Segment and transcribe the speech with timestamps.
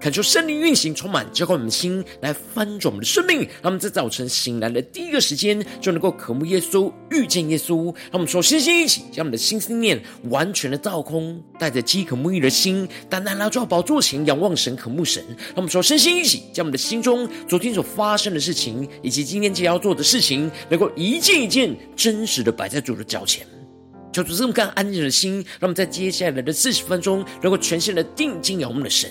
[0.00, 3.40] 恳求圣灵运行，充满浇灌我们的心，来翻转我们的生命。
[3.40, 7.86] 让我们在早晨醒来的第一个时间，就能够渴慕耶稣，遇见耶稣。
[7.86, 15.20] 让我们说，先先一起将我们的心思念完全的造空，带着饥渴沐浴的心，单单来到宝座前仰望神，渴慕神。
[15.26, 23.44] 让我们说，身心一起将我们的心中昨天所发生的事情，以及今天即将要做的事情，能够一件一件真实的摆在主的脚前。
[24.12, 29.10] 求主这么干安静的心，让我们在接下来的四十分钟，能够全心的定睛仰望的神。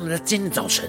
[0.00, 0.88] 我们在今天早晨，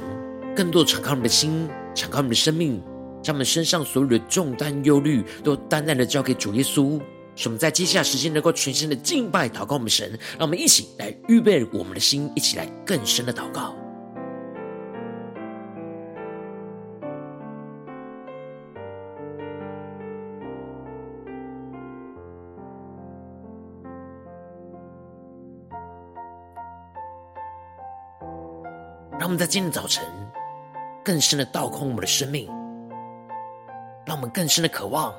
[0.55, 2.81] 更多敞开我们的心，敞开我们的生命，
[3.21, 6.97] 将我们身上所有的重担、忧虑，都淡淡的交给主耶稣。
[7.35, 10.17] 使我们在接下来时间能够全心的敬拜、祷告我们神。
[10.39, 13.75] 让我们一起来预备我们的心，一起来更深的祷告。
[29.51, 30.01] 今天早晨
[31.03, 32.47] 更深的倒空我们的生命，
[34.05, 35.13] 让我们更深的渴望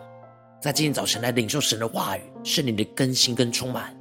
[0.58, 3.94] 在今天早晨来领受神的话语，圣灵的更新跟充满。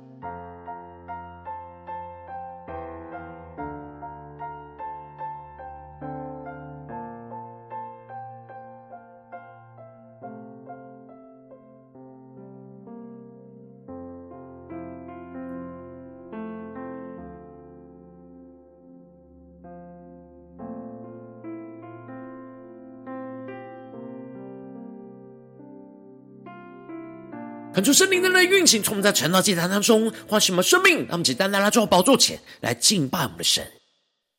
[27.73, 33.65] 恳求圣灵的来运行，从我们在晨祷祭坛当中唤醒我们生命，让我们单单来到宝座前来敬拜我们的神。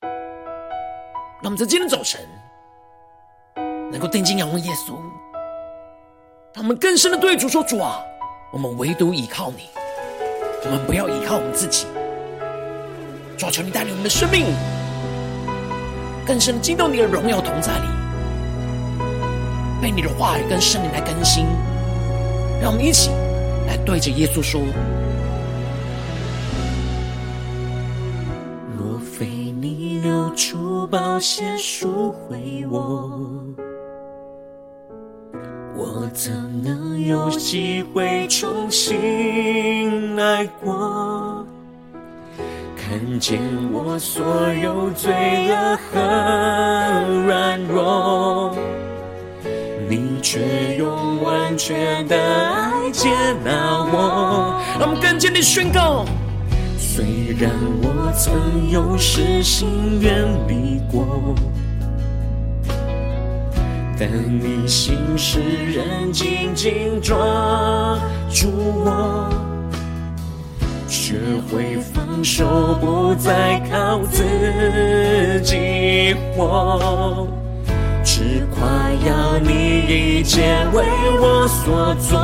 [0.03, 2.21] 让我们在今天早晨
[3.91, 4.93] 能够定睛仰望耶稣，
[6.53, 8.03] 让我们更深的对主说：“主啊，
[8.53, 9.63] 我们唯独依靠你，
[10.67, 11.87] 我们不要依靠我们自己。
[13.39, 14.45] 主啊，求你带领我们的生命
[16.27, 17.87] 更深的进到你的荣耀同在里，
[19.81, 21.47] 被你的话语跟圣灵来更新。”
[22.63, 23.11] 让我们一起
[23.73, 24.61] 来对着耶稣说
[28.77, 33.11] ：“若非你流出宝血赎回我，
[35.75, 36.31] 我怎
[36.63, 41.47] 能有机会重新来过？
[42.77, 43.41] 看见
[43.73, 44.23] 我所
[44.63, 45.11] 有罪
[45.49, 45.99] 恶和
[47.25, 48.55] 软弱。”
[50.23, 53.11] 却用完全的爱接
[53.45, 56.05] 纳我，让我们更坚定宣告。
[56.79, 57.05] 虽
[57.39, 57.51] 然
[57.83, 61.35] 我曾有失心远离过，
[63.99, 67.17] 但你心使人紧紧抓
[68.31, 68.49] 住
[68.85, 69.29] 我，
[70.87, 71.15] 学
[71.51, 74.23] 会放手，不再靠自
[75.43, 77.27] 己活。
[78.15, 80.43] 只夸耀你一切
[80.75, 80.85] 为
[81.19, 82.21] 我所做，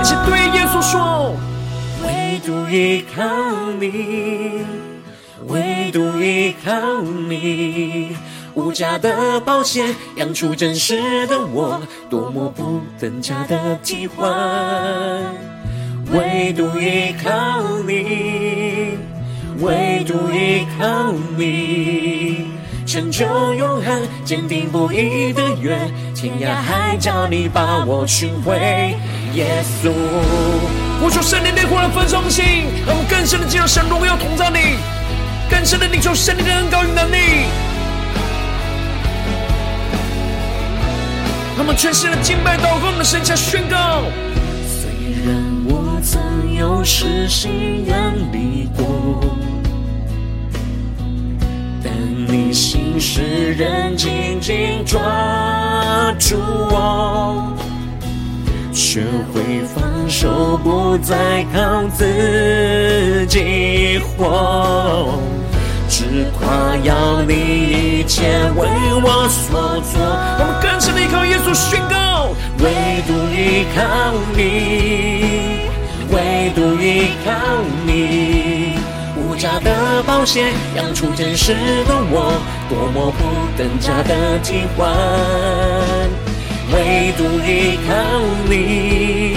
[0.00, 1.36] 一起对耶稣说：
[2.02, 3.22] 唯独依靠
[3.78, 4.64] 你，
[5.46, 8.16] 唯独依靠你，
[8.54, 11.80] 无价的宝血养出真实的我，
[12.10, 14.28] 多么不等价的替换。
[16.12, 18.98] 唯独依靠你，
[19.60, 22.57] 唯独依靠你。
[22.88, 25.78] 成就永恒，坚定不移的约，
[26.14, 28.96] 天涯海角你把我寻回，
[29.34, 29.92] 耶稣。
[30.98, 32.42] 呼求圣灵烈火的焚烧心，
[32.86, 34.78] 让我们更深的进入神荣耀同在里，
[35.50, 37.18] 更深的领受圣灵的恩膏与能力。
[41.58, 44.04] 让我们全新的敬拜祷告，我们的神下宣告。
[44.66, 44.88] 虽
[45.26, 45.36] 然
[45.66, 49.57] 我曾有不是心安理得，但
[52.52, 54.98] 心使人紧紧抓
[56.18, 56.36] 住
[56.70, 57.52] 我，
[58.72, 59.02] 学
[59.32, 65.18] 会放手，不再靠自己活。
[65.88, 66.04] 只
[66.38, 68.22] 夸耀你一切
[68.56, 68.68] 为
[69.02, 70.00] 我所做，
[70.38, 72.64] 我们更深的依靠耶稣宣告，唯
[73.06, 73.80] 独依靠
[74.36, 74.40] 你，
[76.12, 76.84] 唯独依
[77.24, 77.30] 靠
[77.86, 77.88] 你，
[79.38, 81.54] 无价的保险养出真实
[81.86, 83.22] 的我，多么不
[83.56, 84.90] 等价的替换，
[86.72, 87.94] 唯独依靠
[88.50, 89.36] 你，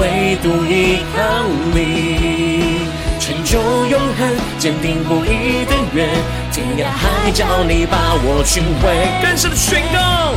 [0.00, 1.44] 唯独依靠
[1.74, 2.88] 你。
[3.20, 3.58] 成就
[3.90, 6.08] 永恒，坚定不移的约，
[6.50, 8.96] 天涯海角你把我寻回。
[9.20, 10.32] 更深的宣告，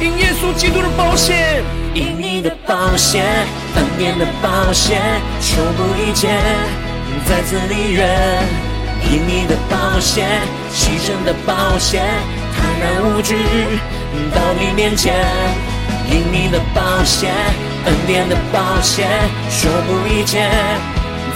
[0.00, 1.60] 因耶稣基督的宝血，
[1.92, 3.20] 因你的宝血，
[3.74, 4.94] 恩典的宝血，
[5.40, 6.28] 修补一切，
[7.26, 8.08] 再次立约。
[9.10, 10.26] 因你的宝血，
[10.72, 12.02] 牺牲的宝血，
[12.54, 13.34] 坦然无惧
[14.34, 15.14] 到你面前。
[16.10, 17.30] 因你的宝血，
[17.86, 19.06] 恩典的宝血，
[19.48, 20.50] 修补一切。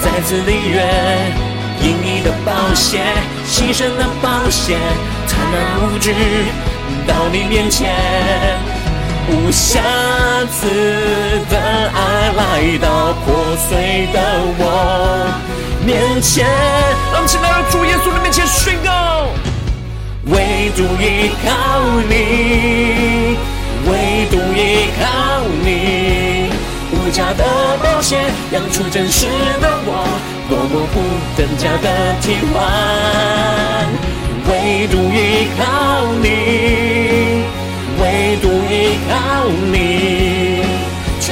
[0.02, 0.84] 再次立约，
[1.80, 3.00] 因你的宝血，
[3.48, 4.76] 牺牲的宝血，
[5.28, 6.12] 坦然无惧
[7.06, 7.94] 到你面前，
[9.30, 9.80] 无瑕
[10.50, 10.68] 疵
[11.48, 11.56] 的
[11.94, 13.13] 爱来到
[13.56, 14.20] 碎的
[14.58, 14.62] 我
[15.84, 16.46] 面前。
[17.12, 19.28] 让我们起来到主耶稣的面前宣告：
[20.26, 21.48] 唯独依靠
[22.08, 23.36] 你，
[23.86, 25.02] 唯独依靠
[25.64, 26.48] 你。
[26.92, 27.44] 无价的
[27.82, 28.18] 宝血
[28.52, 29.26] 养出真实
[29.60, 29.88] 的我，
[30.48, 30.96] 多么不
[31.36, 31.86] 等价的
[32.20, 32.54] 替换。
[34.46, 35.62] 唯独依靠
[36.22, 36.26] 你，
[38.00, 38.02] 唯
[38.42, 39.12] 独依靠
[39.72, 39.74] 你，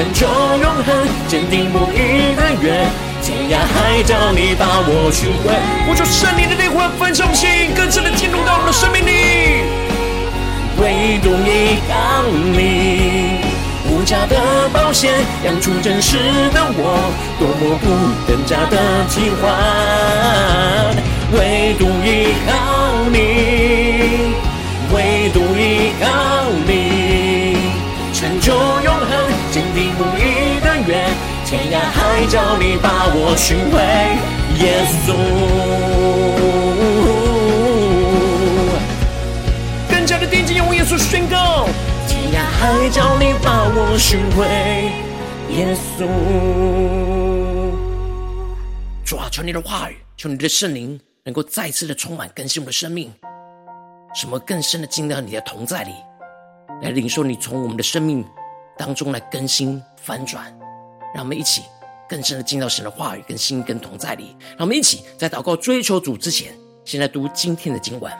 [0.02, 2.84] 成就永恒，坚定不移的约，
[3.22, 5.54] 天涯海角你把我寻回。
[5.88, 9.62] 我求圣灵的灵魂焚烧心，更深的进入到我的生命里。
[10.82, 13.38] 唯独依靠你。
[13.88, 15.12] 无价的保险
[15.44, 16.16] 养出真实
[16.52, 16.98] 的我，
[17.38, 17.86] 多么不
[18.26, 18.76] 等价的
[19.08, 19.46] 替换。
[21.38, 22.50] 唯独依靠
[23.08, 24.34] 你，
[24.92, 26.10] 唯独依靠
[26.66, 27.56] 你，
[28.12, 28.52] 成就
[28.82, 28.92] 永，
[31.52, 33.76] 天涯海角你把我寻回，
[34.56, 34.72] 耶
[35.04, 35.12] 稣。
[39.90, 41.68] 更加的定睛，用耶稣宣告。
[42.08, 44.46] 天涯海角你把我寻回，
[45.54, 46.08] 耶稣。
[49.04, 53.12] 主啊，求你的话语，求你的圣灵能够再次的充满更新我们的生命，
[54.14, 55.92] 什么更深的进到你的同在里，
[56.80, 58.24] 来领受你从我们的生命
[58.78, 60.50] 当中来更新翻转。
[61.14, 61.62] 让我们一起
[62.08, 64.36] 更深的进到神的话语跟心跟同在里。
[64.50, 66.52] 让我们一起在祷告追求主之前，
[66.84, 68.12] 先来读今天的经文。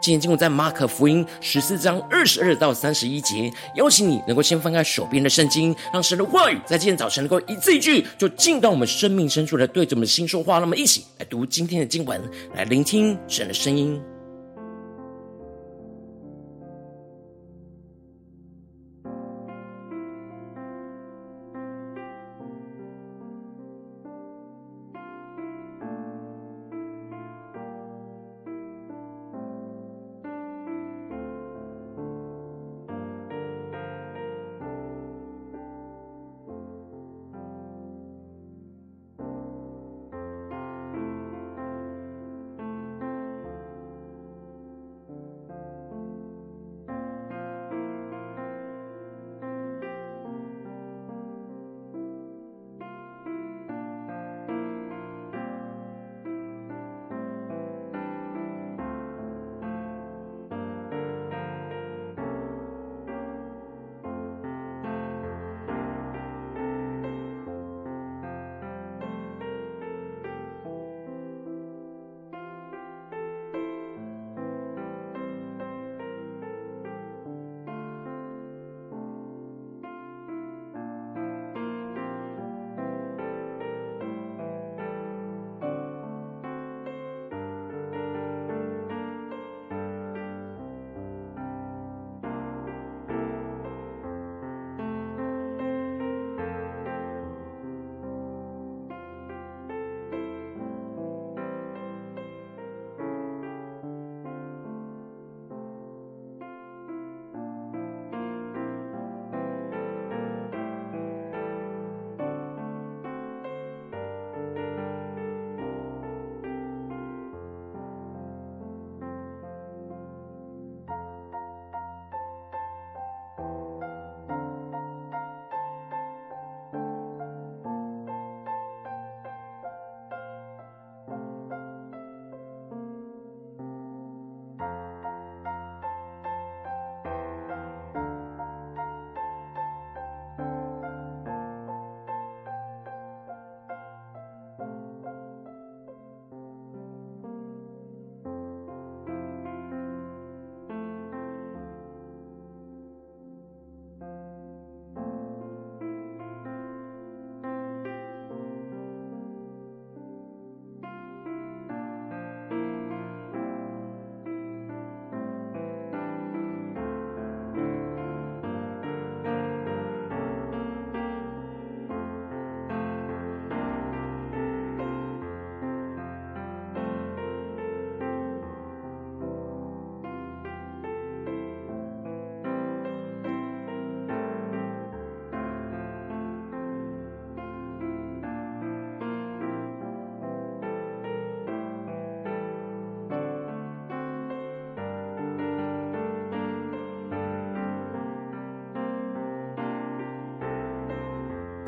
[0.00, 10.58] 今天经文在马可福音十四章二十二到三十一节，邀请你能够先翻开手边的圣经，让神的话语在今天早晨能够一字一句就进到我们生命深处来对着我们的心说话。
[10.58, 12.20] 那么一起来读今天的经文，
[12.56, 14.02] 来聆听神的声音。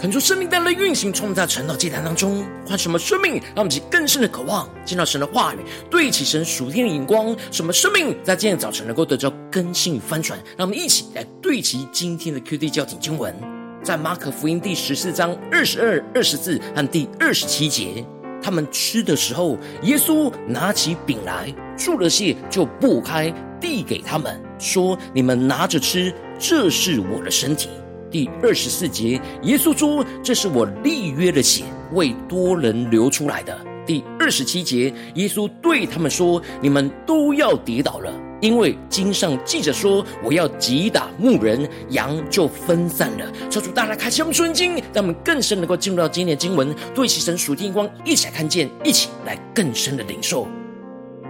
[0.04, 7.34] 恳求生命带来运行，充满在晨祷祭坛当中，换什么生命，让我们起更深的渴望，见到神的话语，对齐神属天的眼光。
[7.50, 10.38] 什么生命在今天早晨能够得到更新与翻转？
[10.58, 13.34] 让我们一起来对齐今天的 QD 焦点经文，
[13.82, 18.04] 在马可福音第十四章二十二、二十四和第二十七节。
[18.42, 27.70] 他们吃的时候，耶稣拿起饼来，祝了谢，就擘开，递给他们，说：“你们拿着吃，这是我的身体。”
[28.14, 50.46] 第二十四节，耶稣说：“这是我立约的血，为多人流出来的。”第二十七节，耶稣对他们说：“你们都要跌倒了，因为经上记着说，我要击打牧人，羊就分散了。”求主大家开启我们圣经，让我们更深能够进入到今天的经文，对齐神属天光，一起来看见，一起来更深的领受。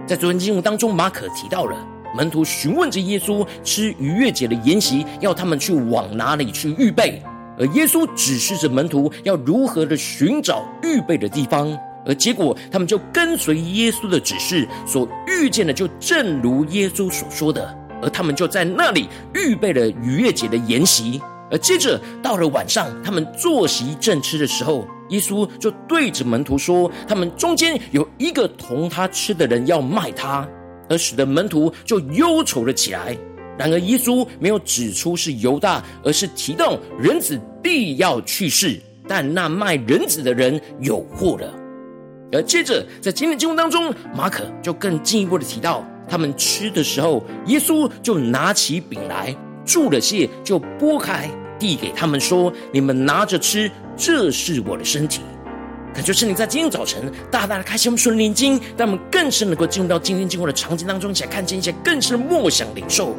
[0.05, 1.94] 在昨天经文当中，马可提到了。
[2.15, 7.21] 门徒询问着耶稣吃逾越节的筵席，要他们去往哪里去预备，
[7.59, 30.47] 而耶稣指示着门徒要如何的寻找预备的地方，而结果他们就跟随耶稣的指示，所遇见的就正如耶稣所说的，而他们就在那里预备了逾越节的筵席，而接着到了晚上，他们坐席正吃的时候，耶稣就对着门徒说，他们中间有一个同他吃的人要卖他。
[30.89, 33.17] 而使得门徒就忧愁了起来。
[33.57, 41.53] 然而耶稣没有指出是犹大，而是提到人子必要去世，但那卖人子的人有祸了。
[42.33, 55.21] 而接着在今天的经文当中，马可就更进一步的提到，他们吃的时候，耶稣就拿起饼来，注了谢，就擘开，递给他们说：“你们拿着吃，这是我的身体。”
[55.95, 63.15] 恳求圣灵在今天早晨大大的开启我们属灵眼睛，让我们更深能够进入到今天经过的场景当中，一起来看见一些更深的默想领受。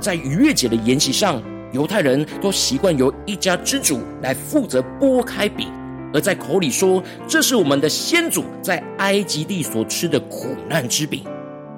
[0.00, 5.70] 在逾越节的筵席上，犹太人都习惯由一家之主来负责拨开饼，
[6.14, 11.22] 而在口里说：“这是我们的先祖在埃及地所吃的苦难之饼。”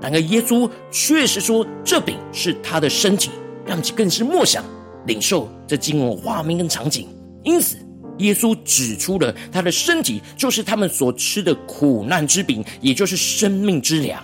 [0.01, 3.33] 然而耶稣确实说，这饼是他的身体，
[3.67, 4.65] 让其更是默想
[5.07, 7.09] 领受这经文画面跟场景。
[7.43, 7.77] 因此。
[8.21, 14.23] 耶稣指出了他的身体就是他们所吃的苦难之饼，也就是生命之粮。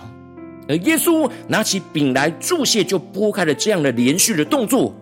[0.69, 4.93] 而耶稣拿起饼来祝谢，就拨开了这样的连续的动作，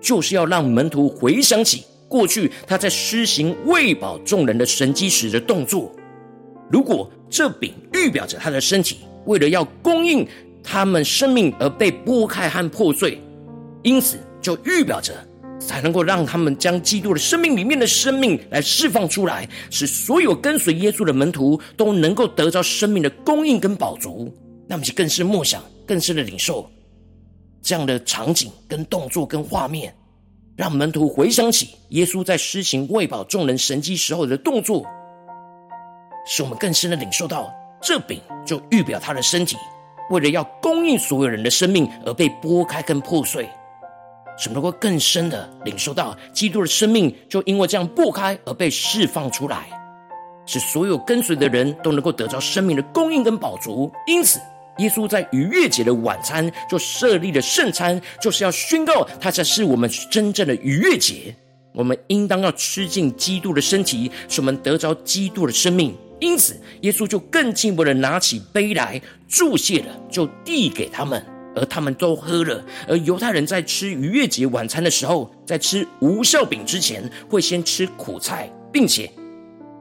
[0.00, 5.90] 就是要让门徒回想起过去他在施行喂饱众人的神迹时的动作。
[6.70, 10.26] 如果这饼预表着他的身体，为了要供应
[10.62, 13.20] 他们生命而被拨开和破碎，
[13.82, 15.14] 因此就预表着。
[15.60, 24.34] 才能够让他们将基督的生命里面的生命来释放出来，使所有跟随耶稣的门徒都能够得到生命的供应跟宝足。
[24.66, 26.68] 那么就更是默想，更深的领受
[27.60, 29.94] 这样的场景跟动作跟画面，
[30.56, 34.84] 让门徒回想起耶稣在施行喂饱众人神迹时候的动作，
[36.26, 37.52] 使我们更深的领受到
[37.82, 39.56] 这饼就预表他的身体，
[40.10, 43.48] 为了要供应所有人的生命而被剥开跟破碎。
[44.40, 49.68] 使能够更深的领受到基督的生命，就因为这样破开而被释放出来，
[50.46, 53.92] 使所有跟随的人都能够得到生命的供应跟宝足。
[54.06, 54.40] 因此，
[54.78, 61.34] 耶稣在逾越节的晚餐就设立了圣餐，就是要宣告他才是我们真正的逾越节。
[61.72, 65.94] 我们应当要吃进基督的身体，使我们得着基督的生命。
[66.18, 71.24] 因此，耶稣就更进一步的拿起杯来祝谢了，就递给他们。
[71.54, 72.64] 而他们都喝了。
[72.88, 79.10] 而犹太人在吃逾越节晚餐的时候，在吃无酵饼之前，会先吃苦菜，并且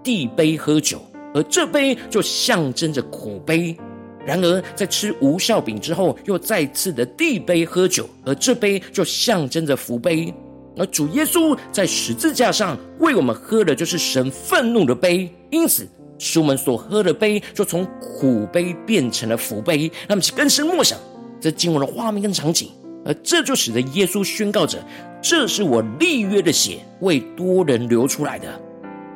[0.04, 1.02] 递杯喝酒，
[1.34, 3.78] 而这杯就象征着苦杯。
[4.26, 10.32] 然而，在吃无酵饼之后，又再次的递杯喝酒，而这杯就象征着福杯。
[10.78, 19.92] 而主耶稣在十字架上为我们喝的，就是神愤怒的杯，因此使我们所喝的杯就从苦杯变成了福杯。
[20.08, 21.00] 那么，更深默想。
[21.40, 22.70] 这经文的画面跟场景，
[23.06, 24.78] 而这就使得耶稣宣告着
[25.22, 28.48] ：“这是我立约的血，为多人流出来的。”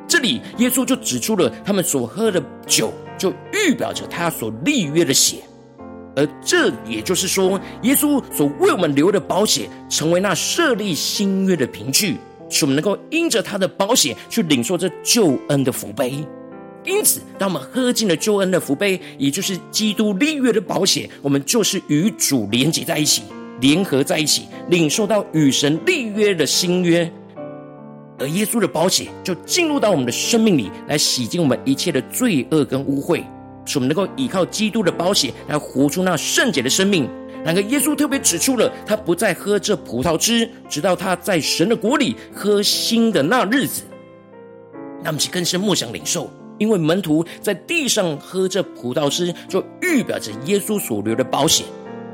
[0.08, 5.36] 这里耶稣就指出了他们所喝的酒，就预表着他所立约的血，
[6.14, 16.24] 而这也就是说，耶稣所为我们流的宝血，成为那设立新约的凭据，使我们能够因着他的宝血去领受这救恩的福杯。
[16.84, 23.22] 因此，当我们喝进了救恩的福杯，也就是基督立约的宝血，我们就是与主连结在一起，
[23.60, 27.10] 联合在一起，领受到与神立约的新约。
[28.18, 33.24] 而耶稣的宝血就进入到我们的生命里，来洗净我们一切的罪恶跟污秽，
[33.64, 37.08] 使我们能够依靠基督的宝血来活出那圣洁的生命。
[37.44, 43.82] 然而，耶稣特别指出了，他不再喝这葡萄汁，直到他在神的国里喝新的那日子。
[45.02, 46.30] 让我们更深默想领受。
[46.58, 51.64] 因为门徒在地上喝这葡萄汁，就预表着耶稣所流的宝血。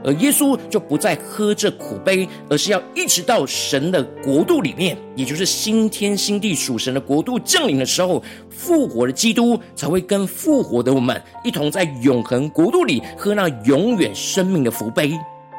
[0.02, 15.12] 而耶稣就不再喝这苦杯，而是要一直到神的国度里面，也就是新天新地属神的国度降临的时候，复活的基督才会跟复活的我们一同在永恒国度里喝那永远生命的福杯。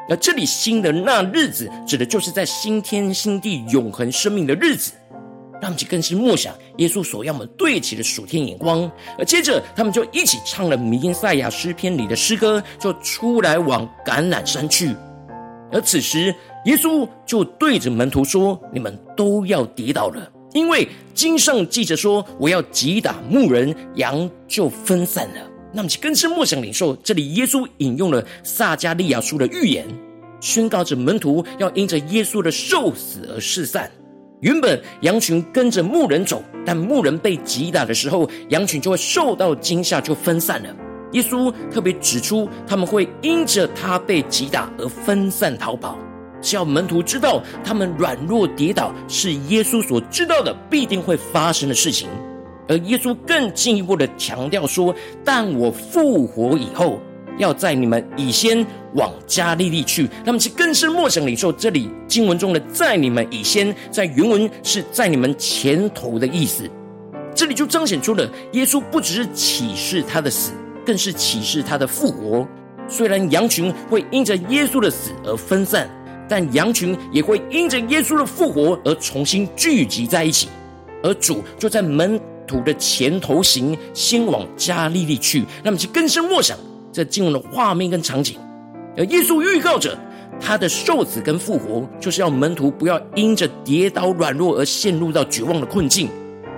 [0.08, 4.90] 而这里新的那日子，指的就是在新天新地永恒生命的日子。
[5.62, 14.92] 让我们更是默想耶稣所要我们对齐的属天眼光，而接着他们就一起唱了弥赛亚诗篇里的诗歌，就出来往橄榄山去。
[15.70, 29.86] 而此时耶稣就对着门徒说：“你们都要跌倒了，因为经上记着说，我要击打牧人，羊就分散了。”那么，更是默想领受，这里耶稣引用了撒迦利亚书的预言，
[30.40, 33.88] 宣告着门徒要因着耶稣的受死而失散。
[34.42, 40.68] 原本羊群跟着牧人走，但牧人被击打的时候，羊群就会受到惊吓，就分散了。
[41.12, 45.96] 耶稣特别指出，他们会因着他被击打而分散逃跑，
[46.40, 52.08] 是要门徒知道，他们软弱跌倒是耶稣所知道的，必定会发生的事情。
[52.66, 54.92] 而耶稣更进一步的强调说
[55.24, 57.00] ：“但我复活以后。”
[57.38, 58.64] 要在你们以先
[58.94, 66.68] 往加利利去，那么其更是默想领受这里经文中的“在你们以先”在原文是在你们前头的意思。
[67.34, 70.52] 这里就彰显出了耶稣不只是启示他的死，
[70.84, 72.46] 更是启示他的复活。
[72.88, 75.88] 虽然羊群会因着耶稣的死而分散，
[76.28, 80.48] 但羊群也会因着耶稣的复活而重新聚集在一起。
[81.02, 85.44] 而主就在门徒的前头行，先往加利利去。
[85.64, 86.56] 那么其更是默想。
[86.92, 88.36] 这经文的画面跟场景，
[88.96, 89.96] 而耶稣预告着
[90.38, 96.08] 他的受死跟复活，就是要门徒不要因着跌倒软弱而陷入到绝望的困境，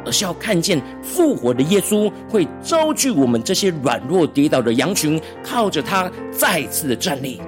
[0.04, 7.40] 而是要看见复活的耶稣会招聚我们这些软弱跌倒的羊群，靠着他再次的站立。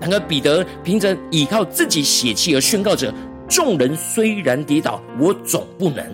[0.00, 3.12] 然而彼得凭着倚靠自己血气而宣告着：
[3.48, 6.04] 众人虽然跌倒，我总不能。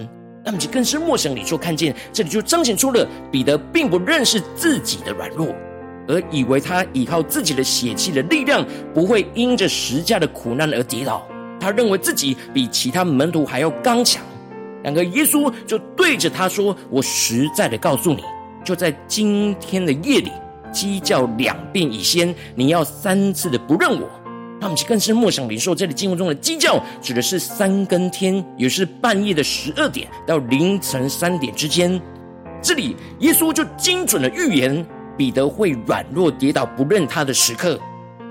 [0.44, 5.48] 那么就更是默想里说，看见这里就彰显出了彼得并不认识自己的软弱。
[6.10, 11.24] 而以为他依靠自己的血气的力量，不会因着十架的苦难而跌倒。
[11.60, 14.22] 他认为自己比其他门徒还要刚强。
[14.82, 18.22] 然而耶稣就对着他说：“我实在的告诉你，
[18.64, 20.32] 就在今天的夜里，
[20.72, 24.08] 鸡叫两遍以先，你要三次的不认我。”
[24.60, 32.00] 他们更是默想领受这里经文中的鸡叫，指的是三更天，也是半夜的十二点到凌晨三点之间。
[32.62, 34.86] 这里耶稣就精准的预言。
[35.20, 37.78] 彼得会软弱跌倒不认他的时刻，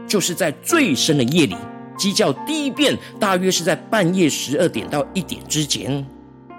[0.08, 1.56] 就是在最深的夜里，
[1.96, 6.04] 鸡叫第一遍，大约是在半夜十二点到一点之间，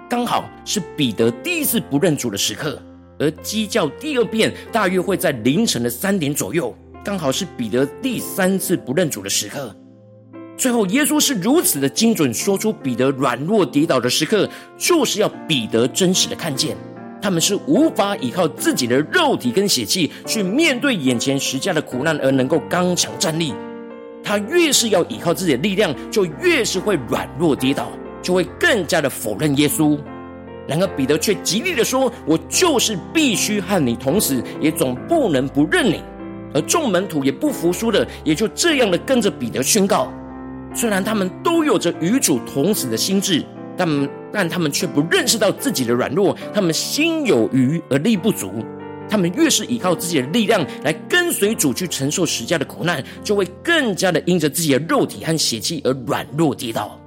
[0.09, 2.79] 刚好是彼得第一次不认主的时刻；
[3.19, 9.75] 而鸡叫第二遍，大约会在凌晨的三点左右，刚好是彼得第三次不认主的时刻。
[10.55, 16.77] 最后，耶稣是如此的精准说出彼得软弱跌倒的时刻，就是要彼得真实的看见。
[17.21, 23.53] 他们是无法依靠自己的肉体跟血气去面对眼前十架的苦难而能够刚强站立。
[24.23, 27.87] 他越是要依靠自己的力量，就越是会软弱跌倒，
[28.21, 29.97] 就会更加的否认耶稣。
[30.67, 36.01] 然而彼得却极力的说：“我就是必须和你同死，也总不能不认你。”
[36.53, 40.11] 而众门徒也不服输的，也就这样的跟着彼得宣告。
[40.73, 43.43] 虽然他们都有着与主同死的心志。
[43.77, 48.51] 但但他们却不认识到自己的软弱，他们心有余而力不足。
[49.09, 56.97] 他们越是依靠自己的力量来跟随主去承受十架的苦难，就会更加的因着自己的肉体和血气而软弱跌倒。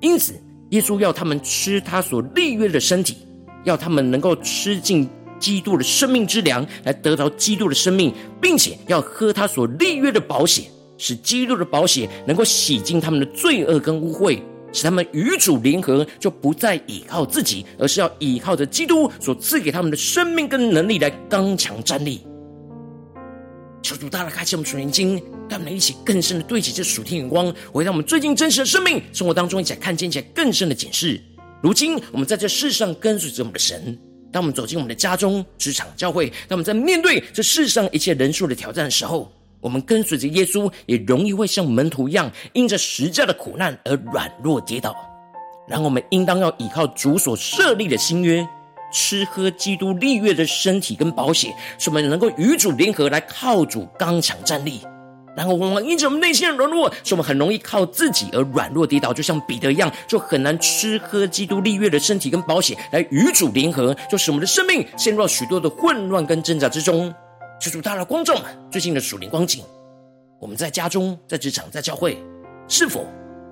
[0.00, 0.32] 因此，
[0.68, 3.16] 耶稣要他们吃他所立约的身体，
[3.64, 5.08] 要他们能够吃尽
[5.40, 10.62] 基督的生命之粮，来得到基督的生命，并且要喝他所立约的宝血，
[10.98, 14.40] 使基督的宝血能够洗净他们的罪恶跟污秽。
[14.72, 22.26] 使他们与主联合，就不再依靠自己，而是要依靠着基督所赐给他们的生命跟能力来刚强站立。
[23.82, 25.16] 求主大大开启我们属灵经，
[25.48, 31.20] 让我们一起更深的对齐这属天眼光，回到我们最近真实的生命生活当中，一起来看见，一起来更深的检视。
[31.62, 33.98] 如今我们在这世上跟随着我们的神，
[34.30, 39.32] 当我们走进我们的家中、职场、教会，当我们在面对这世上一切人数的挑战的时候。
[39.60, 44.94] 我们跟随着耶稣，也容易会像门徒一样，因着十架的苦难而软弱跌倒。
[45.68, 48.46] 然后我们应当要依靠主所设立的新约，
[48.92, 54.80] 吃喝基督立约的身体跟宝血，使我们能够与主联合，来靠主刚强站立。
[55.36, 67.14] 然后往往因着我们内心的软弱，使我们很容易靠自己而软弱跌倒，就像彼得一样，就很难吃喝基督立约的身体跟宝血来与主联合，就使我们的生命陷入了许多的混乱跟挣扎之中。
[67.60, 69.62] 求主大的光照们最近的属灵光景，
[70.40, 72.16] 我们在家中、在职场、在教会，
[72.66, 73.04] 是否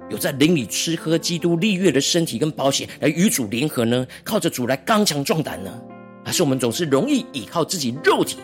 [0.08, 4.06] 有在灵里吃喝基督立约的身体跟宝血来与主联合呢？
[4.24, 5.70] 靠着主来刚强壮胆呢？
[6.24, 8.38] 还是我们总是容易依靠自己肉体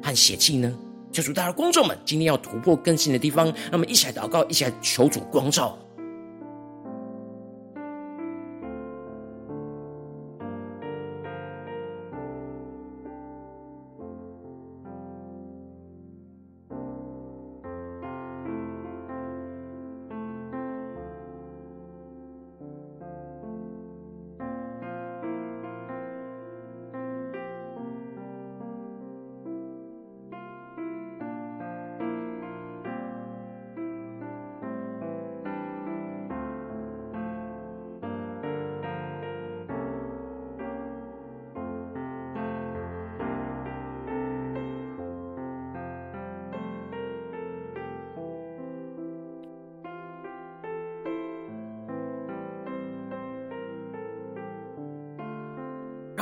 [0.00, 0.72] 和血气呢？
[1.10, 5.76] 求主，大家观众们，今天要突破更新的地方，那么一起来祷告，一起来求主光照。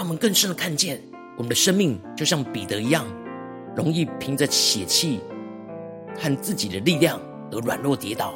[0.06, 1.02] 我们更深的看见，
[1.36, 3.04] 我们的生命就像彼得一样，
[3.74, 5.18] 容易凭着血气
[6.16, 8.32] 和自己的力量而软弱跌倒。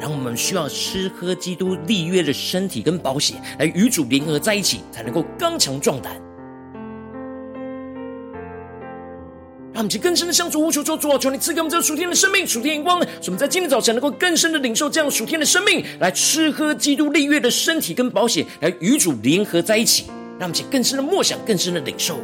[0.00, 6.14] 然后我们需要吃喝基督立约的身体跟保险，来与主联合在一起，才能够刚强壮胆。
[9.74, 20.06] 让我们去更深的向主呼求，说主啊，求你赐给我们这属天的生命、属天的光，使我们在今天早晨能够更深的领受这样属天的生命，来吃喝基督立约的身体跟保险，来与主联合在一起。
[20.42, 22.18] 让我们去更深的默想，更深的领受。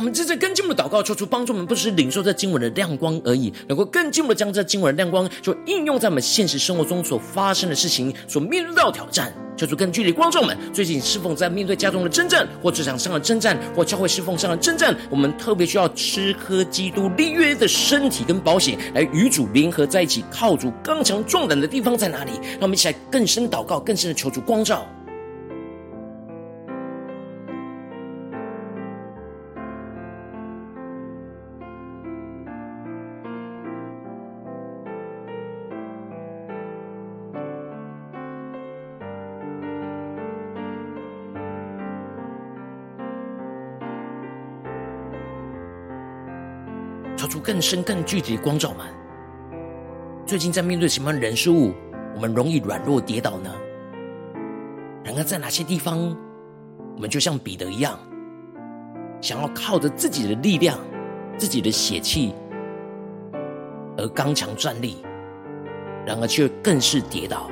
[0.00, 9.30] 我们正在更进一步的祷告，求主帮助我们，不只是领受这经文的亮光而已，能够更进一步的将这经文的亮光，就应用在我们现实生活中所发生的事情，所面对到挑战。
[9.58, 22.30] 求主更具体观众们，最近是否在面对家中的征战，或职场上的征战，或教会侍奉上的征战，我们特别需要吃喝基督立约的身体跟保险，来与主联合在一起，靠主刚强壮胆的地方在哪里？
[22.52, 24.86] 让我们一起来更深祷告，更深的求主光照。
[47.50, 48.86] 更深、更具体的光照们。
[50.24, 51.72] 最近在面对什么人事物，
[52.14, 53.50] 我们容易软弱跌倒呢？
[55.02, 56.16] 然而，在哪些地方，
[56.94, 57.98] 我们就像彼得一样，
[59.20, 60.78] 想要靠着自己的力量、
[61.36, 62.32] 自己的血气
[63.98, 64.98] 而刚强站立，
[66.06, 67.50] 然而却更是跌倒。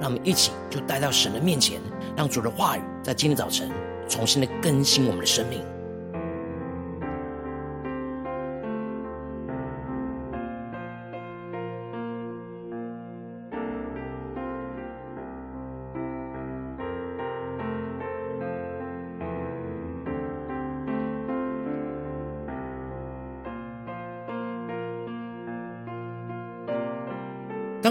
[0.00, 1.80] 让我们一起就带到神的面前，
[2.16, 3.70] 让主的话语在今天早晨
[4.08, 5.60] 重新的更新我们的生命。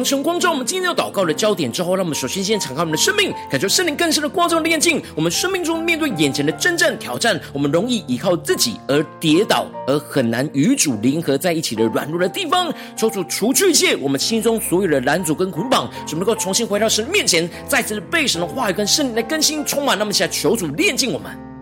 [0.05, 5.01] 神光照我们今天要祷告的焦点之后，让我们首先先敞开我们的生命，感受圣灵更深的光照炼净。
[5.15, 18.75] 我们生命中面对眼前的真正挑战，我们容易依靠自己而跌倒，而很难与主联合在一起的软弱的地方，求主除去一切我们心中所有的拦阻跟捆绑，使我们能够重新回到神面前，再次被神的话语。
[18.75, 19.97] 跟圣灵的更新充满。
[19.97, 21.54] 那么，现在求主炼净我们。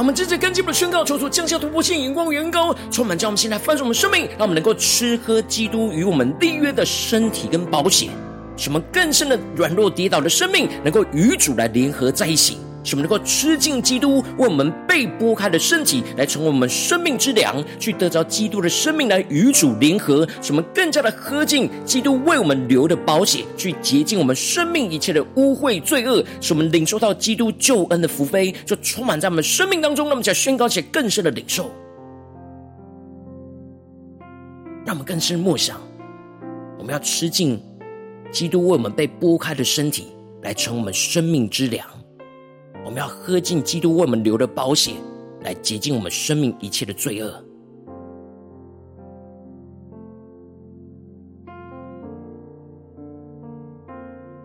[0.00, 8.08] 我们真正跟进的宣告，求主降下突破性眼光，远高充满，将我们现在翻转我们生命，让我们能够吃喝基督与我们立约的身体跟保险，
[8.56, 12.56] 使我们更深的软弱跌倒的生命，能够与主来联合在一起。
[12.82, 20.26] 使我们能够吃进基督为我们被剥开的身体，来成为我们生命之粮，去得着基督的生命，来与主联合。
[20.40, 26.24] 使我们更加的喝进基督为我们流的宝血，去洁净我们生命一切的污秽罪恶。
[26.40, 30.06] 使我们领受到基督救恩的福杯，就充满在我们生命当中。
[30.06, 31.70] 让我们再宣告起更深的领受，
[34.84, 35.80] 让我们更深默想，
[36.78, 37.62] 我们要吃进
[38.32, 40.06] 基督为我们被剥开的身体，
[40.42, 41.86] 来成我们生命之粮。
[42.84, 44.94] 我们要喝进基督为我们流的宝血，
[45.42, 47.44] 来洁净我们生命一切的罪恶。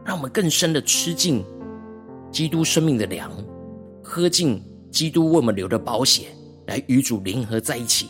[0.03, 1.43] 让我们更深的吃进
[2.31, 3.31] 基督生命的粮，
[4.03, 6.27] 喝进基督为我们流的宝血，
[6.67, 8.09] 来与主联合在一起。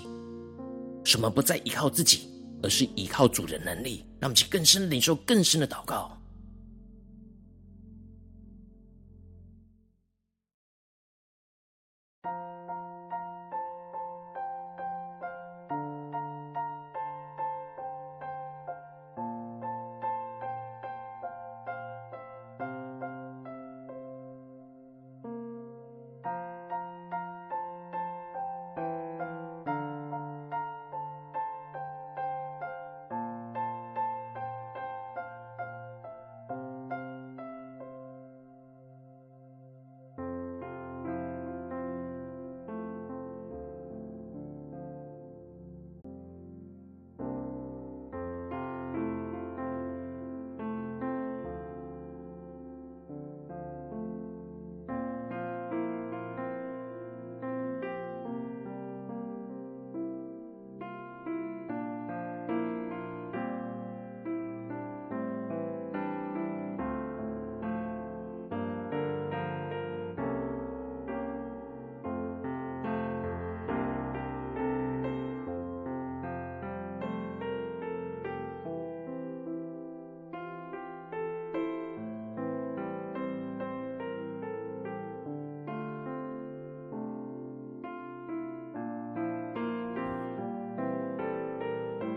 [1.06, 2.28] 什么不再依靠自己，
[2.62, 4.04] 而是依靠主的能力。
[4.20, 6.15] 让我们去更深的领受，更深的祷告。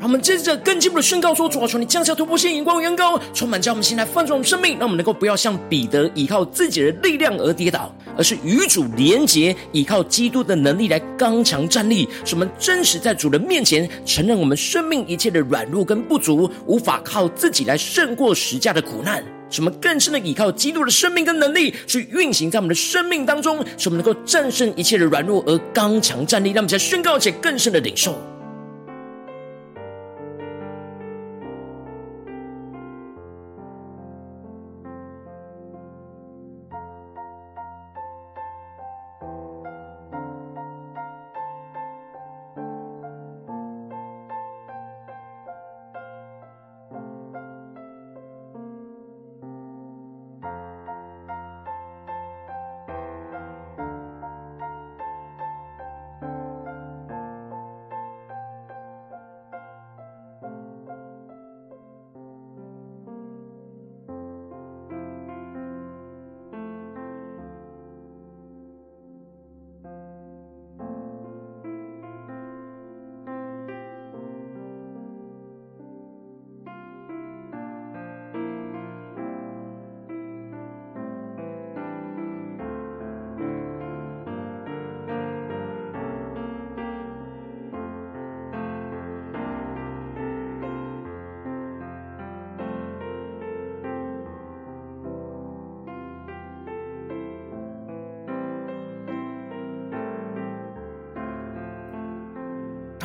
[0.08, 12.08] 我们接着更进一步的宣告说：“主啊，求你降下突破性眼光，远高，充满将我们现在翻转我们生命，让我们能够不要像彼得依靠自己的力量而跌倒，而是与主连结，依靠基督的能力来刚强站立。
[12.24, 19.22] 使我们真实在主的面前承认我们生命一切的软弱跟不足，无法靠自己来胜过十架的苦难。
[19.50, 26.52] 使我们更深的依靠基督的生命跟能力去运行在我们的生命当中，使我们能够战胜一切的软弱而刚强站立。
[26.52, 28.18] 让我们在宣告且更深的领受。”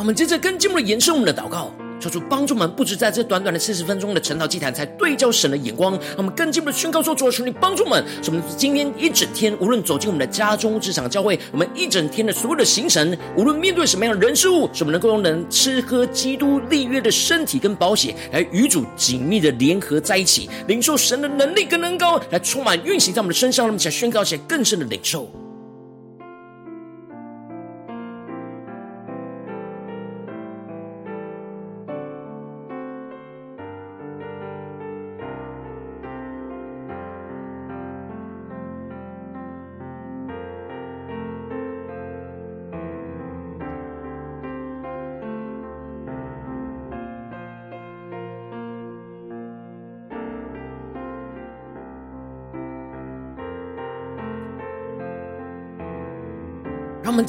[0.04, 5.94] 我们接着更进一步的延伸我们的祷告，求主帮助我们，不止在这短短的四十分钟的晨祷祭坛，才对焦神的眼光。
[5.94, 23.64] 让我们更进一步的宣告说：主啊，求你帮助我们，使我们今天一整天，无论走进我们的家中、职场、教会，我们一整天的所有的行程，无论面对什么样的人事物，使我们能够用能吃喝基督立约的身体跟宝血，来与主紧密的联合在一起，领受神的能力跟恩膏，来充满运行在我们的身上。
[23.64, 25.32] 让我们想宣告一些更深的领受。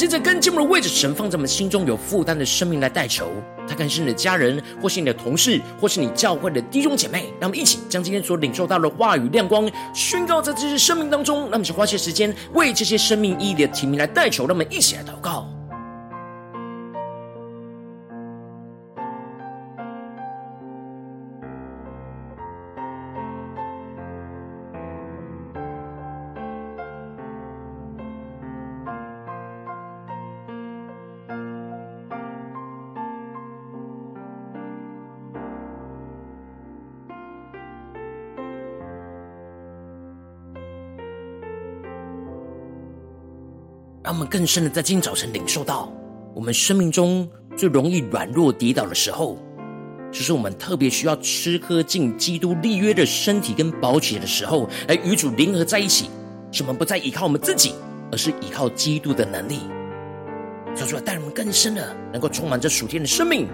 [0.05, 3.31] 现在跟进我们的位置，神放在我们心中有负担的生命来代求。
[3.67, 7.33] 他可能是你的家人，或是你的同事，或是你教会的弟兄姐妹。
[7.41, 11.45] 让我们一起将今天所领受到的话语亮光宣告在这些生命当中。
[11.45, 14.47] 让我们花些时间为这些生命意义的提名来代求。
[14.47, 15.49] 让我们一起来祷告。
[44.15, 45.93] 让我们更深的在今天早晨领受到，
[46.37, 49.37] 我们生命中最容易软弱跌倒的时候，
[50.13, 56.09] 就是我们特别需要吃喝进基督立约的身体跟宝血的时候，来与主联合在一起，
[56.53, 57.75] 使我们不再依靠我们自己，
[58.13, 59.59] 而是依靠基督的能力，
[60.77, 63.49] 说出来带我们更深的，能够充满这属天的生命。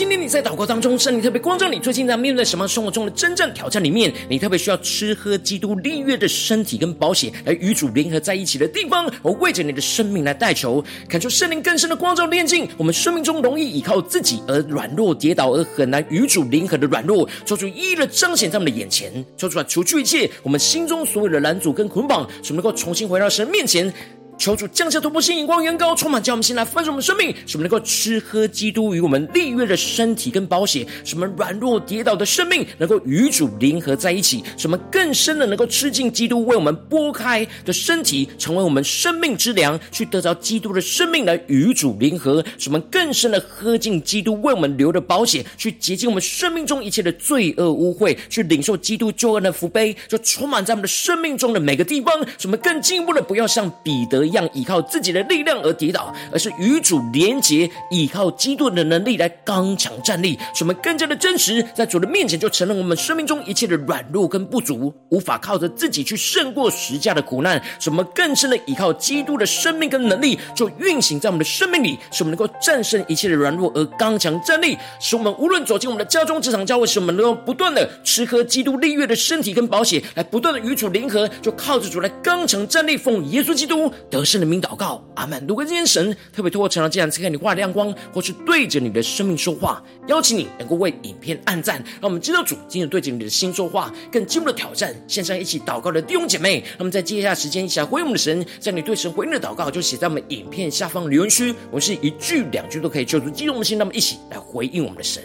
[0.00, 23.92] 今天你在祷告当中，圣灵特别光照你，最近在面对什么生活中的真正挑战里面，你特别需要吃喝基督立约的身体跟保险来与主联合在一起的地方，我为着你的生命来代求，恳求圣灵更深的光照炼净我们生命中容易依靠自己而软弱跌倒而很难与主联合的软弱，求主一一的彰显在我们的眼前，求主来除去一切我们心中所有的拦阻跟捆绑，使能够重新回到神面前。
[24.40, 83.92] 求主降下突破性眼光，远高充满，叫我们先来翻转我们生命，使我们能够吃喝基督与我们立约的身体跟宝血，使我们软弱跌倒的生命能够与主联合在一起，使我们更深的能够吃进基督为我们剥开的身体，成为我们生命之粮，去得着基督的生命来与主联合，使我们更深的喝进基督为我们流的宝血，去洁净我们生命中一切的罪恶污秽，去领受基督救恩的福杯，就充满在我们的生命中的每个地方，使我们更进一步的不要像彼得一样依靠自己的力量而跌倒，而是与主连结，依靠基督的能力来刚强站立，使我们更加的真实，在主的面前就承认我们生命中一切的软弱跟不足，无法靠着自己去胜过十架的苦难，使我们更深的依靠基督的生命跟能力，就运行在我们的生命里，使我们能够战胜一切的软弱而刚强站立，使我们无论走进我们的家中、职场、教会，使我们能够不断的吃喝基督立约的身体跟宝血，来不断的与主联合，就靠着主来刚强站立，奉耶稣基督
[84.24, 85.44] 胜的名祷告，阿门。
[85.46, 94.94] 如果今天神特别透过成长，这样赐给你画亮光，或是对着你的生命说话，邀请你能够为影片按赞，让我们知道主今天对着你的心说话，更进一步的挑战。
[95.06, 101.54] 线上一起祷告的弟兄姐妹，那么在接下来时间一起来回应我们的神，在你对神回应的祷告，就写在我们影片下方留言区。
[101.70, 105.22] 我们是一句两句都可以救出激动的心，那么一起来回应我们的神。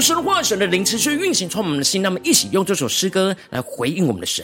[0.00, 2.00] 求神话神的灵持续运行，充满我们的心。
[2.00, 4.42] 让我们一起用这首诗歌来回应我们的神，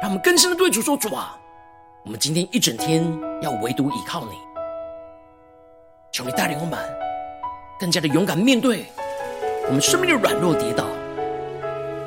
[0.00, 1.36] 让我们更深的对主说：“主啊，
[2.04, 3.04] 我们今天一整天
[3.42, 4.36] 要唯独依靠你，
[6.12, 6.78] 求你带领我们
[7.80, 8.86] 更加的勇敢面对
[9.66, 10.84] 我们生命的软弱跌倒。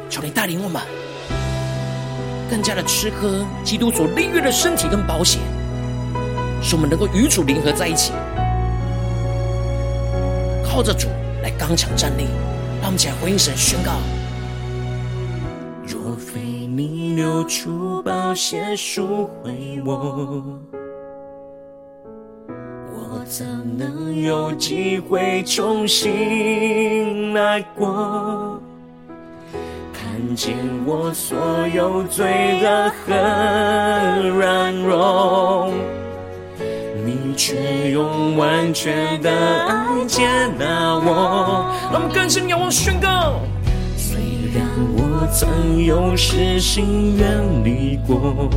[0.09, 0.81] 求你带领我们
[2.49, 5.41] 更加的吃喝基督所立约的身体跟保险，
[6.63, 8.13] 使我们能够与主联合在一起，
[10.63, 11.09] 靠着主。”
[11.41, 12.25] 来刚强站立，
[12.79, 13.93] 让我们起来回应神宣告：
[15.87, 20.59] 若非你流出宝血赎回我，
[22.93, 23.45] 我怎
[23.77, 28.59] 能有机会重新来过？
[29.91, 31.37] 看见我所
[31.73, 32.25] 有罪
[32.61, 35.73] 恶和软弱。
[37.43, 40.27] 却用完全的爱接
[40.59, 43.39] 纳我，让我们更深仰望宣告。
[43.97, 44.19] 虽
[44.53, 44.63] 然
[44.93, 47.27] 我曾有失心远
[47.63, 48.47] 离过，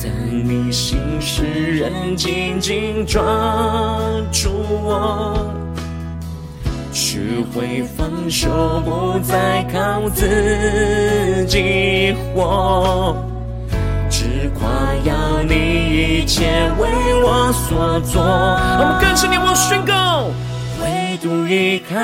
[0.00, 3.20] 但你心事仍紧紧抓
[4.30, 4.50] 住
[4.84, 5.52] 我，
[6.92, 7.18] 学
[7.52, 13.16] 会放手，不再靠自己活，
[14.60, 16.86] 只夸耀你一切为
[17.24, 18.22] 我所做。
[18.22, 20.26] 我们更深地往宣告，
[20.82, 21.96] 唯独依靠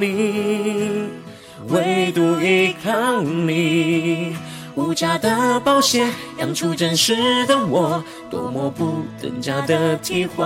[0.00, 1.08] 你，
[1.68, 4.36] 唯独依靠你。
[4.74, 10.44] 无价的宝血养出真实的我，多么不等价的替换。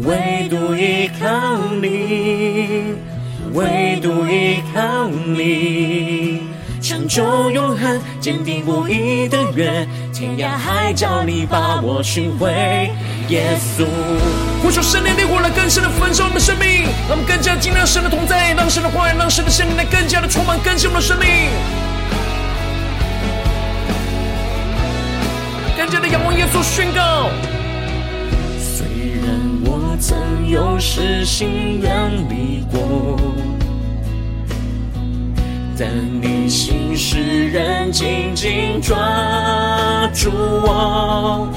[0.00, 1.28] 唯独依靠
[1.80, 2.94] 你，
[3.52, 6.27] 唯独依靠你，
[6.88, 12.50] 成就永恒，坚定不移的约，天涯海角你把我寻回。
[13.28, 13.84] 耶稣，
[14.62, 21.28] 呼求圣灵烈火来更深的焚烧我们的生命，让我们更加经历神的同在，让神的话语，让神的圣灵来更加的充满更新我们的生命。
[25.76, 27.28] 更加的仰望耶稣，宣告。
[28.58, 28.86] 虽
[29.20, 29.28] 然
[29.66, 33.18] 我曾有失心远离过，
[35.80, 35.88] 但
[36.20, 38.96] 你心事仍紧紧抓
[40.12, 41.48] 住我，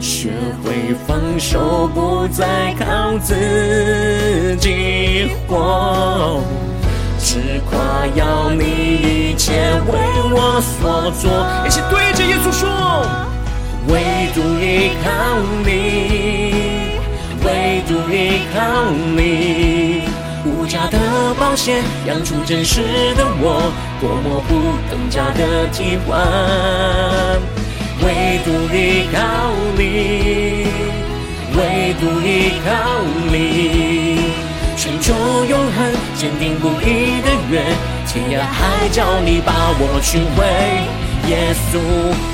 [0.00, 0.30] 学
[0.64, 6.40] 会放手，不再靠自己活。
[7.18, 9.52] 只夸耀你一切
[9.86, 9.92] 为
[10.32, 11.30] 我所做，
[11.66, 12.66] 一起对着耶稣说：
[13.88, 14.00] 唯
[14.32, 15.10] 独依靠
[15.66, 16.96] 你，
[17.44, 20.08] 唯独依靠你，
[20.44, 20.98] 无价的
[21.38, 22.82] 宝血养出真实
[23.14, 26.18] 的我，多么不等价的替换。
[28.04, 30.66] 唯独依靠你，
[31.54, 32.70] 唯独依靠
[33.30, 34.32] 你。
[34.76, 35.14] 成就
[35.44, 37.62] 永恒，坚定不移的约，
[38.08, 40.44] 天涯海角你把我寻回。
[41.30, 41.78] 耶稣，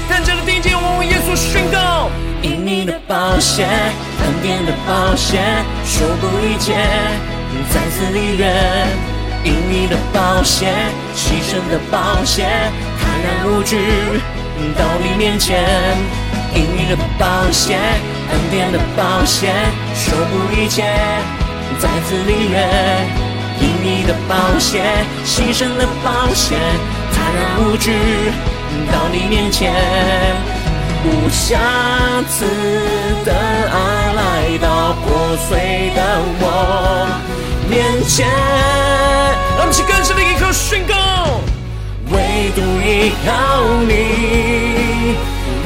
[0.08, 2.08] 更加的定睛，我为耶稣宣告：
[2.40, 5.36] 因你的宝血，恩典的宝血，
[5.84, 6.72] 修补一切，
[7.70, 8.46] 再次立约。
[9.44, 10.66] 因你的宝血，
[11.14, 12.44] 牺牲的宝血，
[13.00, 13.76] 坦然无惧
[14.76, 15.64] 到你面前。
[16.54, 17.78] 因你的宝血，
[18.30, 19.52] 恩典的宝血，
[19.94, 20.82] 守护一切。
[21.78, 22.68] 再次立约，
[23.60, 24.82] 因你的宝血，
[25.24, 26.56] 牺牲的宝血，
[27.14, 27.92] 坦然无惧
[28.90, 29.72] 到你面前，
[31.04, 31.56] 无瑕
[32.28, 32.44] 疵
[33.24, 33.32] 的
[33.70, 36.00] 爱来到破碎的
[36.40, 36.44] 我
[37.68, 38.26] 面前。
[39.56, 40.94] 让我们一起更深的一刻宣告，
[42.10, 43.30] 唯独依靠
[43.86, 45.16] 你，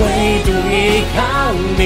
[0.00, 1.80] 唯独依靠你。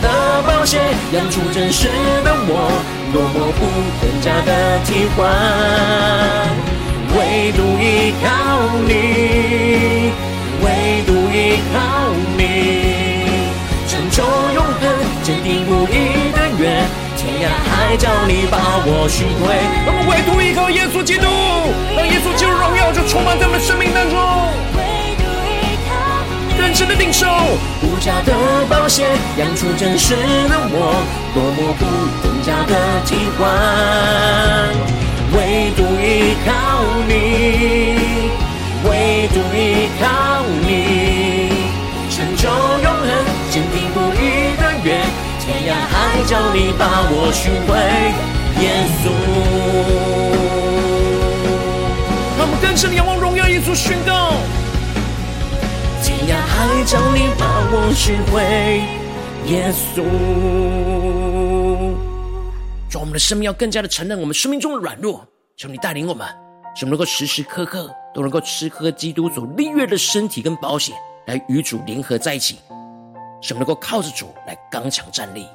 [0.00, 0.08] 的
[0.46, 0.78] 宝血
[1.12, 1.86] 养出真实
[2.24, 2.72] 的我，
[3.12, 3.60] 多么不
[4.00, 4.50] 等价的
[4.86, 5.20] 替换。
[7.14, 8.26] 唯独依靠
[8.88, 8.90] 你，
[10.64, 10.66] 唯
[11.04, 11.76] 独依靠
[12.38, 12.40] 你，
[13.86, 14.24] 成就
[14.54, 14.82] 永恒，
[15.22, 16.62] 坚定不移的约，
[17.22, 19.54] 天涯海角你把我寻回。
[19.86, 21.26] 我们唯独依靠耶稣基督，
[21.94, 24.18] 让耶稣基督荣耀就充满在我们生命当中。
[26.58, 27.26] 认真的领受，
[27.82, 28.34] 无价的
[28.68, 29.06] 保险
[29.38, 30.16] 养出真实
[30.50, 30.98] 的我，
[31.32, 31.86] 多么不
[32.26, 32.74] 等价的
[33.06, 33.46] 替换。
[35.30, 36.50] 唯独依靠
[37.06, 38.02] 你，
[38.82, 41.54] 唯独依靠你，
[42.10, 43.08] 成就永恒，
[46.12, 47.72] 天涯海角你把我寻回。
[48.60, 48.68] 耶
[49.00, 49.08] 稣，
[52.38, 54.34] 让我们更深的仰望荣耀耶稣宣告。
[56.02, 58.42] 天涯海角，你把我寻回，
[59.50, 60.02] 耶稣。
[62.90, 66.26] 主我们的生命要更加的承认我们生命中的软弱，求你带领我们，
[66.76, 70.92] 使我们能够时时刻刻都能够吃喝基督所立约的身体跟宝血，
[71.26, 72.58] 来与主联合在一起，
[73.40, 75.46] 使我们能够靠着主来刚强站立。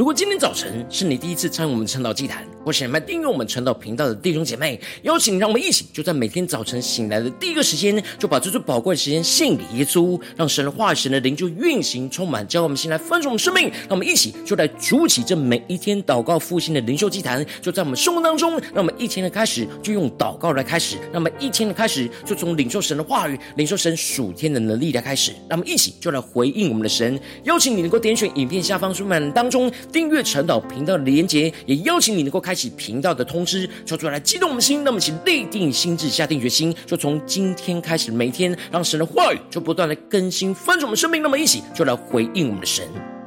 [0.00, 13.64] 如果今天早晨是你第一次参与我们晨祷祭坛，或是来订阅我们晨祷频道的弟兄姐妹，邀请让我们一起就在每天早晨醒来的第一个时间，就把这最宝贵的时间献给耶稣，让神的话语、神的灵就运行充满，教我们先来分盛我们生命。
[13.64, 18.52] 让我们一起就来筑起这每一天祷告复兴的灵修祭坛，就在我们生活当中。
[18.72, 25.32] 让我们一天的开始就用祷告来开始，那么一天的开始就从领受神的话语、领受神属天的能力来开始。
[25.46, 27.20] 让我们一起就来回应我们的神。
[27.44, 29.70] 邀请你能够点选影片下方书本当中。
[29.92, 34.82] 订阅晨祷频道的连结，也邀请你能够开启频道的通知，说出来激动我们的心。
[34.84, 41.22] 那么，请立定心智，下定决心，就从今天开始，每天让神的话语就不断的更新翻转我们生命。
[41.22, 43.19] 那么，一起就来回应我们的神。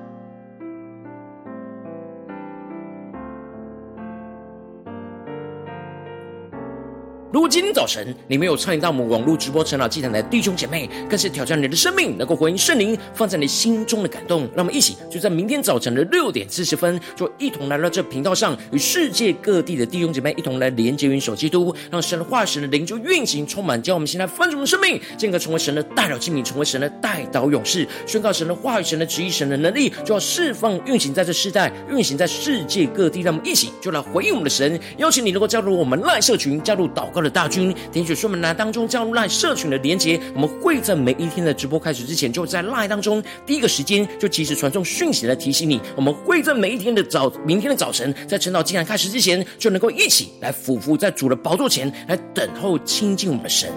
[7.33, 14.41] 如果今天早晨你没有参与到我们网络直播成长祭坛的弟兄姐妹，更是挑战你的生命，能够回应圣灵放在你心中的感动。
[14.55, 33.21] 让我们一起就在明天早晨的六点四十分，就一同来到这频道上，与世界各地的弟兄姐妹一同来连接、云手基督，让神的化、神的灵就运行、充满，将我们现在翻转的生命，进而成为神的代祷器皿，成为神的代祷勇士，宣告神的话语、神的旨意、神的能力，就要释放、运行在这世代，运行在世界各地。
[33.21, 45.79] 让我们一起就来回应我们的神，邀请你能够加入我们赖社群，加入祷告的大军，点选说明栏当中加入赖社群的连结，我们会在每一天的直播开始之前，就在赖当中第一个时间就及时传送讯息来提醒你。
[45.95, 53.71] 我们会在每一天的早，明天的早晨，在晨祷竟然开始之前，就能够一起来俯伏在主的宝座前来等候亲近我们的神。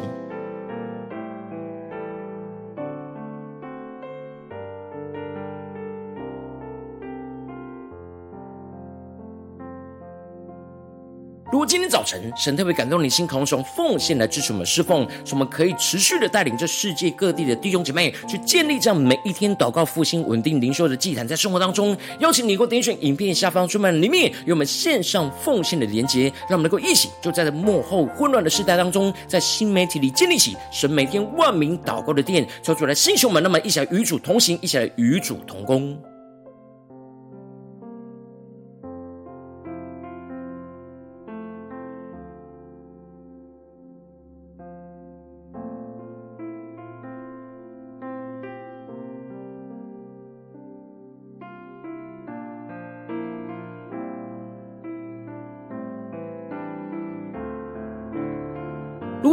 [11.52, 35.96] 如果今天早晨神特别感动你心，渴望从奉献来支持我们侍奉，使我们可以持续的带领这世界各地的弟兄姐妹去建立这样每一天祷告复兴稳定灵修的祭坛，在生活当中，邀请你能够点选影片下方出门里面有我们线上奉献的连结，让我们能够一起就在这幕后混乱的时代当中，在新媒体里建立起神每天万名祷告的殿，求主来弟兄们，那么一起来与主同行，一起来与主同工。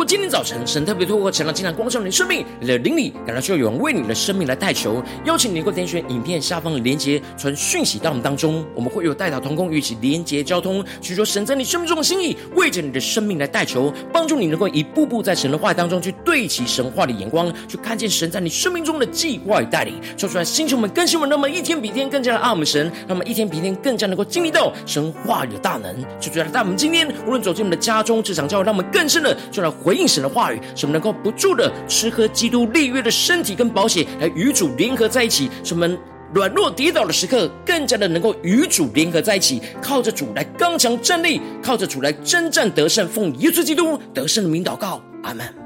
[0.06, 29.74] 今天早晨神特别透过晨祷祭坛光照你的生命，你的灵里感到需要有人为你的生命来代求，邀请你能够点选影片下方的连结，传讯息到我们当中，我们会有代祷同工与其连结交通，去说神在你生命中的心意，为着你的生命来代求，帮助你能够一步步在神的话语当中去对齐神话的眼光，去看见神在你生命中的计划与带领，说出来星球们更新我们，那么一天比一天更加的爱我们神，那么一天比一天更加能够经历到神话语的大能，就觉得在我们今天无论走进我们的家中、职场、教会，让我们更深的就来。
[29.84, 35.50] 回应应神的话语，使我们能够不住的吃喝基督立约的身体跟保险，来与主联合在一起。
[35.64, 35.98] 使我们
[36.34, 43.08] 软弱跌倒的时刻，更加的能够与主联合在一起，靠着主来刚强站立，靠着主来征战得胜。
[43.08, 45.63] 奉耶稣基督得胜的名祷告，阿门。